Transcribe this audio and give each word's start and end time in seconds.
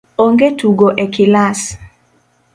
Onge 0.23 0.47
tugo 0.61 0.87
e 1.03 1.05
kilas 1.15 1.59